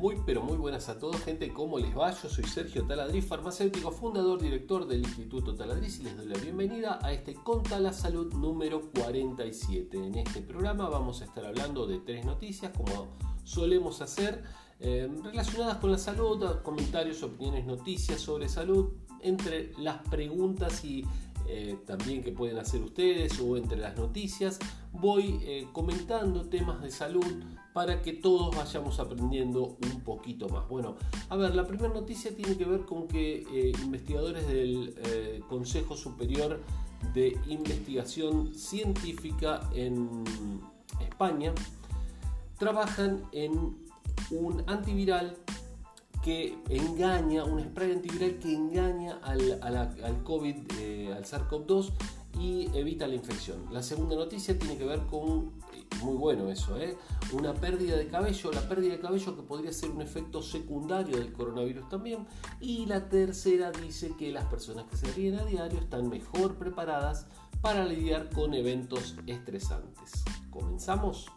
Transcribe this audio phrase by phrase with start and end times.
[0.00, 1.52] Muy pero muy buenas a todos, gente.
[1.52, 2.10] ¿Cómo les va?
[2.10, 6.98] Yo soy Sergio Taladriz, farmacéutico, fundador, director del Instituto Taladriz y les doy la bienvenida
[7.02, 10.06] a este Conta la Salud número 47.
[10.06, 13.08] En este programa vamos a estar hablando de tres noticias, como
[13.44, 14.42] solemos hacer,
[14.78, 21.04] eh, relacionadas con la salud, comentarios, opiniones, noticias sobre salud, entre las preguntas y
[21.46, 24.58] eh, también que pueden hacer ustedes o entre las noticias,
[24.92, 27.24] voy eh, comentando temas de salud
[27.72, 30.68] para que todos vayamos aprendiendo un poquito más.
[30.68, 30.96] Bueno,
[31.28, 34.94] a ver, la primera noticia tiene que ver con que eh, investigadores del
[35.48, 36.60] Consejo Superior
[37.14, 40.24] de Investigación Científica en
[41.00, 41.52] España
[42.58, 43.52] trabajan en
[44.30, 45.36] un antiviral
[46.22, 51.92] que engaña, un spray antiviral que engaña al, al COVID, eh, al SARS-CoV-2
[52.38, 53.66] y evita la infección.
[53.72, 56.96] La segunda noticia tiene que ver con, eh, muy bueno eso, ¿eh?
[57.32, 61.32] una pérdida de cabello, la pérdida de cabello que podría ser un efecto secundario del
[61.32, 62.26] coronavirus también.
[62.60, 67.26] Y la tercera dice que las personas que se ríen a diario están mejor preparadas
[67.60, 70.24] para lidiar con eventos estresantes.
[70.50, 71.30] ¿Comenzamos?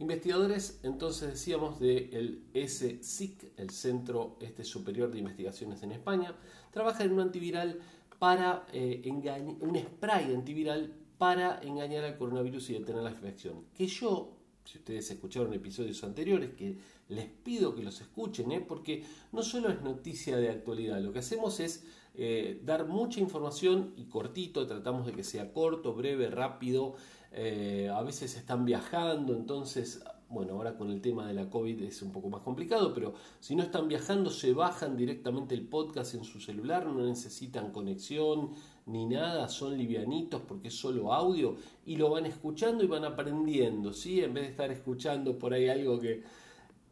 [0.00, 6.36] Investigadores, entonces decíamos, del SSIC, el Centro este Superior de Investigaciones en España,
[6.70, 7.80] trabajan en un antiviral
[8.18, 13.64] para eh, engañar, un spray antiviral para engañar al coronavirus y detener la infección.
[13.74, 18.60] Que yo, si ustedes escucharon episodios anteriores, que les pido que los escuchen, ¿eh?
[18.60, 23.94] porque no solo es noticia de actualidad, lo que hacemos es eh, dar mucha información
[23.96, 26.94] y cortito, tratamos de que sea corto, breve, rápido,
[27.32, 32.02] eh, a veces están viajando, entonces, bueno, ahora con el tema de la COVID es
[32.02, 36.24] un poco más complicado, pero si no están viajando, se bajan directamente el podcast en
[36.24, 38.50] su celular, no necesitan conexión
[38.86, 43.92] ni nada, son livianitos porque es solo audio y lo van escuchando y van aprendiendo,
[43.92, 44.20] ¿sí?
[44.20, 46.22] En vez de estar escuchando por ahí algo que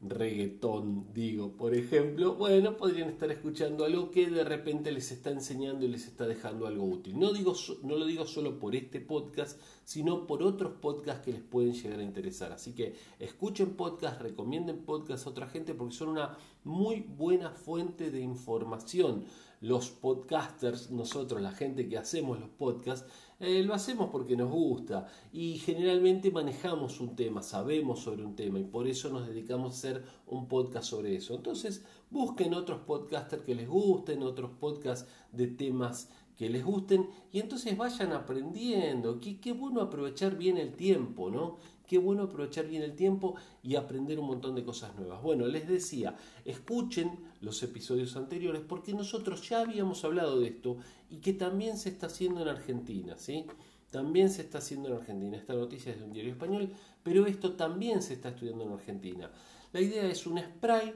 [0.02, 5.84] reggaetón, digo, por ejemplo, bueno, podrían estar escuchando algo que de repente les está enseñando
[5.84, 7.18] y les está dejando algo útil.
[7.18, 11.42] No, digo, no lo digo solo por este podcast, sino por otros podcasts que les
[11.42, 12.52] pueden llegar a interesar.
[12.52, 18.10] Así que escuchen podcasts, recomienden podcasts a otra gente porque son una muy buena fuente
[18.10, 19.24] de información.
[19.62, 25.06] Los podcasters, nosotros, la gente que hacemos los podcasts, eh, lo hacemos porque nos gusta
[25.32, 29.76] y generalmente manejamos un tema, sabemos sobre un tema y por eso nos dedicamos a
[29.76, 31.34] hacer un podcast sobre eso.
[31.34, 37.40] Entonces busquen otros podcasters que les gusten, otros podcasts de temas que les gusten y
[37.40, 39.20] entonces vayan aprendiendo.
[39.20, 41.56] Qué, qué bueno aprovechar bien el tiempo, ¿no?
[41.86, 45.22] Qué bueno aprovechar bien el tiempo y aprender un montón de cosas nuevas.
[45.22, 50.78] Bueno, les decía, escuchen los episodios anteriores porque nosotros ya habíamos hablado de esto
[51.10, 53.46] y que también se está haciendo en Argentina, ¿sí?
[53.90, 55.36] También se está haciendo en Argentina.
[55.36, 59.30] Esta noticia es de un diario español, pero esto también se está estudiando en Argentina.
[59.72, 60.92] La idea es un spray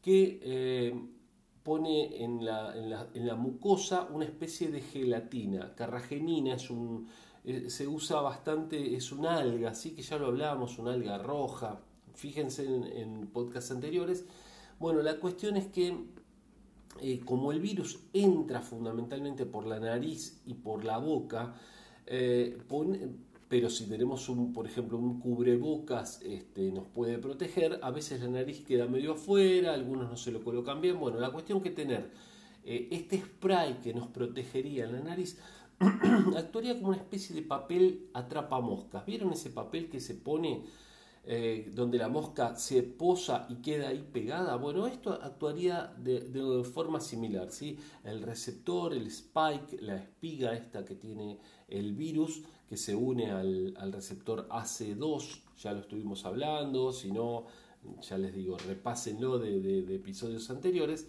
[0.00, 0.94] que eh,
[1.62, 5.74] pone en la, en la mucosa una especie de gelatina.
[5.74, 7.08] Carragenina es un
[7.44, 11.78] eh, se usa bastante, es un alga, así que ya lo hablábamos, una alga roja,
[12.14, 14.24] fíjense en, podcasts anteriores.
[14.78, 15.94] Bueno, la cuestión es que
[17.02, 21.54] eh, como el virus entra fundamentalmente por la nariz y por la boca,
[22.06, 22.56] eh,
[23.48, 28.28] pero si tenemos un, por ejemplo, un cubrebocas este, nos puede proteger, a veces la
[28.28, 30.98] nariz queda medio afuera, algunos no se lo colocan bien.
[30.98, 32.10] Bueno, la cuestión que tener
[32.64, 35.38] este spray que nos protegería en la nariz
[36.36, 39.04] actuaría como una especie de papel atrapa moscas.
[39.06, 40.64] ¿Vieron ese papel que se pone
[41.26, 44.56] eh, donde la mosca se posa y queda ahí pegada?
[44.56, 47.50] Bueno, esto actuaría de, forma similar.
[47.50, 47.78] ¿sí?
[48.04, 53.92] El receptor, el spike, la espiga esta que tiene el virus, que se une al,
[53.92, 57.46] receptor AC2, ya lo estuvimos hablando, si no,
[58.00, 61.06] ya les digo, repásenlo de, episodios anteriores.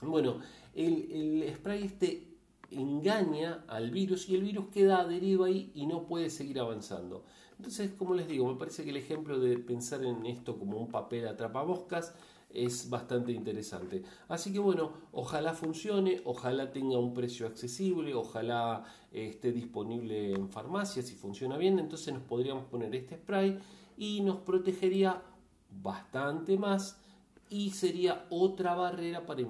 [0.00, 0.40] Bueno,
[0.74, 2.33] el, el spray este
[2.74, 7.24] engaña al virus y el virus queda adherido ahí y no puede seguir avanzando.
[7.56, 10.88] Entonces, como les digo, me parece que el ejemplo de pensar en esto como un
[10.88, 12.14] papel atrapamoscas
[12.54, 14.02] es bastante interesante.
[14.28, 20.48] Así que bueno, ojalá funcione, ojalá tenga un precio accesible, ojalá eh, esté disponible en
[20.48, 23.58] farmacias si funciona bien, entonces nos podríamos poner este spray
[23.96, 25.20] y nos protegería
[25.82, 27.00] bastante más
[27.50, 29.42] y sería otra barrera para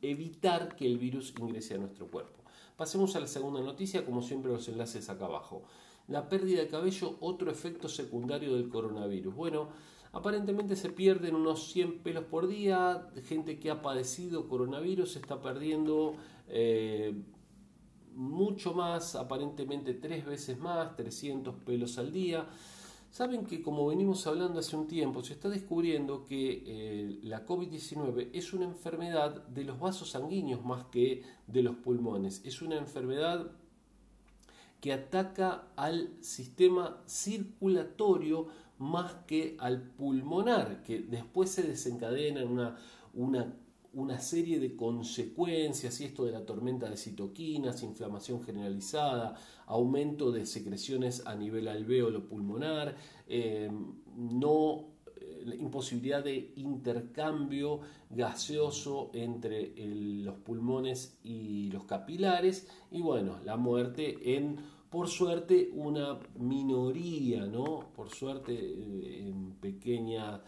[0.00, 2.42] evitar que el virus ingrese a nuestro cuerpo.
[2.76, 5.62] Pasemos a la segunda noticia, como siempre los enlaces acá abajo.
[6.08, 9.34] La pérdida de cabello, otro efecto secundario del coronavirus.
[9.34, 9.68] Bueno,
[10.12, 16.16] aparentemente se pierden unos 100 pelos por día, gente que ha padecido coronavirus está perdiendo
[16.48, 17.14] eh,
[18.14, 22.46] mucho más, aparentemente tres veces más, 300 pelos al día.
[23.12, 28.30] Saben que como venimos hablando hace un tiempo, se está descubriendo que eh, la COVID-19
[28.32, 32.40] es una enfermedad de los vasos sanguíneos más que de los pulmones.
[32.42, 33.50] Es una enfermedad
[34.80, 38.46] que ataca al sistema circulatorio
[38.78, 42.78] más que al pulmonar, que después se desencadena en una,
[43.12, 43.54] una
[43.94, 49.34] una serie de consecuencias, y esto de la tormenta de citoquinas, inflamación generalizada,
[49.66, 52.96] aumento de secreciones a nivel alveolo pulmonar,
[53.26, 53.70] eh,
[54.16, 54.86] no
[55.16, 57.80] eh, imposibilidad de intercambio
[58.10, 64.58] gaseoso entre los pulmones y los capilares y bueno, la muerte en
[64.92, 67.88] por suerte una minoría, ¿no?
[67.96, 70.42] Por suerte eh, en pequeña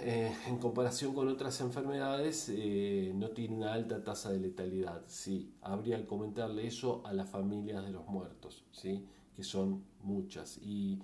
[0.00, 5.02] eh, en comparación con otras enfermedades, eh, no tiene una alta tasa de letalidad.
[5.06, 9.06] Sí, habría que comentarle eso a las familias de los muertos, ¿sí?
[9.34, 10.58] que son muchas.
[10.58, 11.00] Y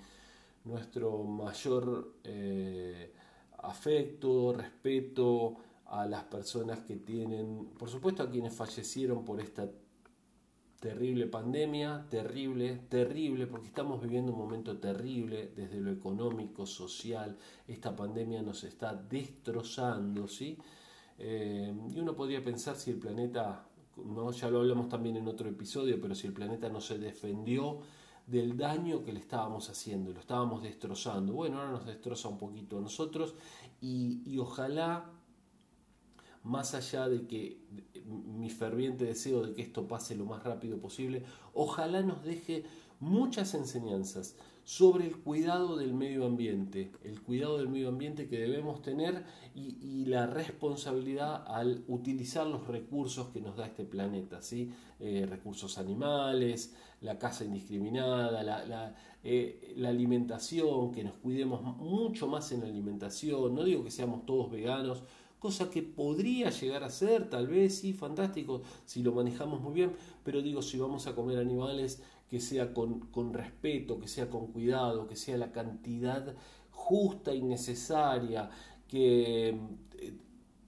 [0.64, 3.12] nuestro mayor eh,
[3.58, 5.56] afecto, respeto
[5.86, 9.68] a las personas que tienen, por supuesto a quienes fallecieron por esta
[10.80, 17.36] Terrible pandemia, terrible, terrible, porque estamos viviendo un momento terrible desde lo económico, social.
[17.66, 20.56] Esta pandemia nos está destrozando, ¿sí?
[21.18, 23.66] Eh, y uno podría pensar si el planeta,
[23.96, 24.30] ¿no?
[24.30, 27.80] ya lo hablamos también en otro episodio, pero si el planeta no se defendió
[28.24, 31.32] del daño que le estábamos haciendo, lo estábamos destrozando.
[31.32, 33.34] Bueno, ahora nos destroza un poquito a nosotros
[33.80, 35.10] y, y ojalá
[36.48, 37.60] más allá de que
[38.04, 41.22] mi ferviente deseo de que esto pase lo más rápido posible,
[41.52, 42.64] ojalá nos deje
[43.00, 44.34] muchas enseñanzas
[44.64, 49.24] sobre el cuidado del medio ambiente, el cuidado del medio ambiente que debemos tener
[49.54, 54.70] y, la responsabilidad al utilizar los recursos que nos da este planeta, ¿sí?
[55.00, 62.60] Eh, recursos animales, la caza indiscriminada, eh, la alimentación, que nos cuidemos mucho más en
[62.60, 65.02] la alimentación, no digo que seamos todos veganos,
[65.38, 69.92] cosa que podría llegar a ser, tal vez sí, fantástico, si lo manejamos muy bien,
[70.24, 74.48] pero digo, si vamos a comer animales, que sea con, con respeto, que sea con
[74.48, 76.34] cuidado, que sea la cantidad
[76.70, 78.50] justa y necesaria,
[78.86, 80.18] que eh,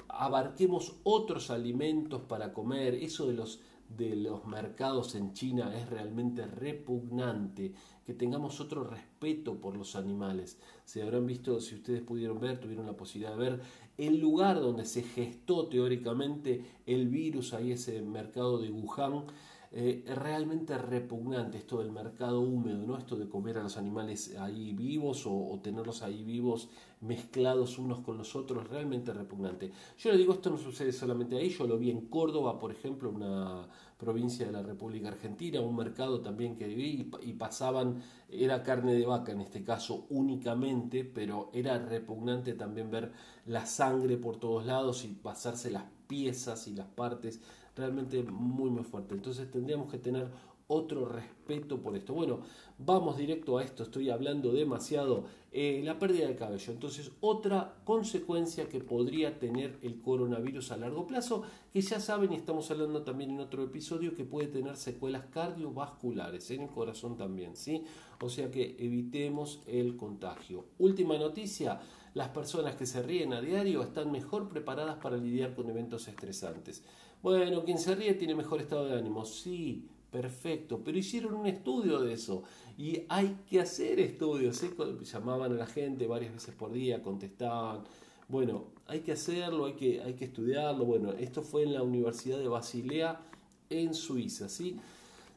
[0.08, 3.61] abarquemos otros alimentos para comer, eso de los
[3.96, 10.58] de los mercados en China es realmente repugnante, que tengamos otro respeto por los animales.
[10.84, 13.60] Se habrán visto, si ustedes pudieron ver, tuvieron la posibilidad de ver
[13.98, 19.25] el lugar donde se gestó teóricamente el virus, ahí ese mercado de Wuhan,
[19.72, 22.99] eh, realmente repugnante esto del mercado húmedo, ¿no?
[22.99, 26.69] esto de comer a los animales ahí vivos o, tenerlos ahí vivos
[27.00, 29.70] mezclados unos con los otros, realmente repugnante.
[29.96, 33.11] Yo le digo, esto no sucede solamente ahí, yo lo vi en Córdoba, por ejemplo,
[33.11, 38.94] una provincia de la República Argentina, un mercado también que vi y, pasaban, era carne
[38.94, 43.12] de vaca en este caso únicamente, pero era repugnante también ver
[43.46, 47.40] la sangre por todos lados y pasarse las piezas y las partes
[47.81, 49.15] realmente muy muy fuerte.
[49.15, 50.29] Entonces tendríamos que tener
[50.69, 52.15] otro respeto por esto.
[52.15, 52.41] Bueno,
[52.79, 55.25] vamos directo a esto, estoy hablando demasiado.
[55.53, 56.73] Eh, la pérdida de cabello.
[56.73, 62.37] Entonces, otra consecuencia que podría tener el coronavirus a largo plazo, que ya saben y
[62.37, 67.56] estamos hablando también en otro episodio, que puede tener secuelas cardiovasculares en el corazón también,
[67.56, 67.82] ¿sí?
[68.20, 70.67] O sea que evitemos el contagio.
[70.79, 71.81] Última noticia,
[72.15, 76.84] las personas que se ríen a diario están mejor preparadas para lidiar con eventos estresantes.
[77.22, 79.24] Bueno, quien se ríe tiene mejor estado de ánimo.
[79.24, 80.81] Sí, perfecto.
[80.84, 82.43] Pero hicieron un estudio de eso.
[82.79, 84.62] Y hay que hacer estudios.
[84.62, 84.70] ¿eh?
[85.03, 87.84] Llamaban a la gente varias veces por día, contestaban.
[88.29, 90.84] Bueno, hay que hacerlo, hay que, hay que estudiarlo.
[90.84, 93.20] Bueno, esto fue en la Universidad de Basilea,
[93.69, 94.48] en Suiza.
[94.48, 94.77] ¿sí?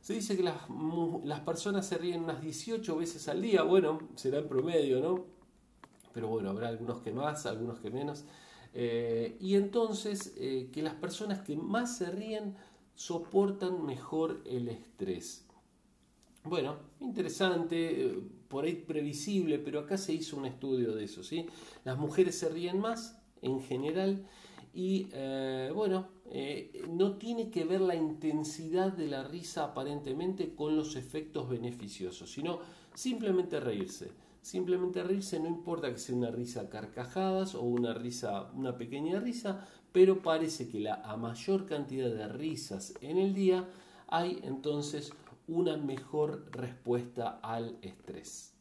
[0.02, 0.56] Se dice que las,
[1.24, 3.64] las personas se ríen unas 18 veces al día.
[3.64, 5.26] Bueno, será en promedio, ¿no?
[6.14, 8.24] Pero bueno, habrá algunos que más, algunos que menos.
[8.74, 12.56] Eh, y entonces eh, que las personas que más se ríen
[12.96, 15.46] soportan mejor el estrés.
[16.44, 21.24] Bueno, interesante, eh, por ahí previsible, pero acá se hizo un estudio de eso.
[21.24, 21.46] ¿sí?
[21.84, 24.26] Las mujeres se ríen más en general
[24.76, 25.06] y
[25.76, 26.08] bueno,
[26.90, 32.60] no tiene que ver la intensidad de la risa aparentemente con los efectos beneficiosos, sino
[32.96, 34.10] simplemente reírse.
[34.44, 39.66] Simplemente reírse, no importa que sea una risa carcajadas o una risa, una pequeña risa,
[39.94, 43.70] pero parece que la, a mayor cantidad de risas en el día
[44.10, 45.14] hay entonces
[45.48, 48.53] una mejor respuesta al estrés.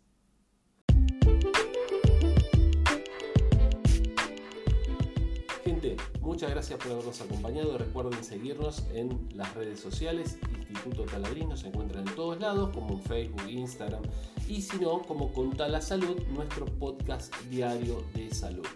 [6.20, 7.78] Muchas gracias por habernos acompañado.
[7.78, 10.38] Recuerden seguirnos en las redes sociales.
[10.68, 14.02] Instituto Talabrino se encuentran en todos lados, como en Facebook, Instagram.
[14.48, 18.66] Y si no, como Conta la Salud, nuestro podcast diario de salud.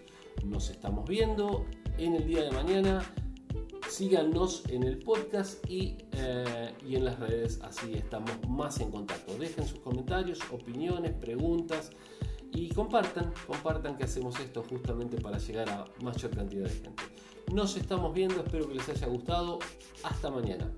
[0.44, 1.66] Nos estamos viendo
[1.98, 3.02] en el día de mañana.
[3.88, 9.36] Síganos en el podcast y, eh, y en las redes, así estamos más en contacto.
[9.38, 11.92] Dejen sus comentarios, opiniones, preguntas
[12.52, 17.02] y compartan, compartan que hacemos esto justamente para llegar a mayor cantidad de gente.
[17.52, 19.58] Nos estamos viendo, espero que les haya gustado.
[20.02, 20.70] Hasta mañana.